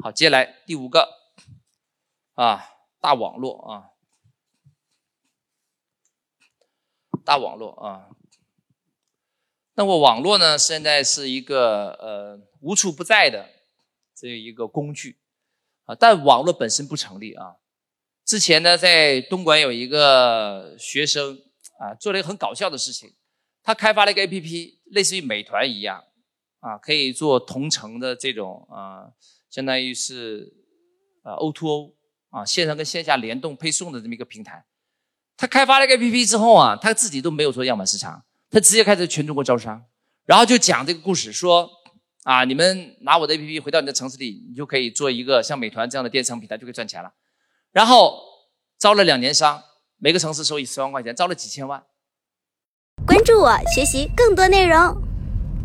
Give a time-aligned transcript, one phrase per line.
[0.00, 1.08] 好，接下来第五个
[2.34, 2.64] 啊，
[3.00, 3.90] 大网络啊，
[7.24, 8.08] 大网络啊。
[9.74, 13.50] 那么网络呢，现在是一个呃无处不在的
[14.14, 15.18] 这一个工具
[15.86, 17.56] 啊，但网络本身不成立啊。
[18.24, 21.42] 之前呢，在东莞有一个学生
[21.80, 23.16] 啊，做了一个很搞笑的事情，
[23.64, 26.04] 他开发了一个 APP，类似于美团一样
[26.60, 29.12] 啊，可以做同城的这种啊。
[29.50, 30.52] 相当于是，
[31.22, 31.92] 呃，O2O
[32.30, 34.64] 啊，线上跟线下联动配送的这么一个平台。
[35.36, 39.84] 他开发了一个 APP 之后啊，他自己都没有做样板市场，他直接开始全中国招商，
[40.26, 41.70] 然后就讲这个故事，说
[42.24, 47.14] 啊，你们拿我的 APP 回到你的城市里，你就可以做一个像美团这样的电商平台，就可以赚钱了。
[47.72, 48.20] 然后
[48.78, 49.62] 招了两年商，
[49.96, 51.84] 每个城市收益十万块钱，招了几千万。
[53.06, 55.07] 关注我，学习更多内容。